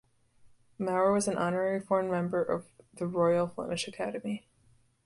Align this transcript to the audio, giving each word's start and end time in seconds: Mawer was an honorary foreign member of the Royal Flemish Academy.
Mawer 0.79 1.13
was 1.13 1.27
an 1.27 1.37
honorary 1.37 1.79
foreign 1.79 2.09
member 2.09 2.41
of 2.41 2.65
the 2.95 3.05
Royal 3.05 3.45
Flemish 3.45 3.87
Academy. 3.87 4.47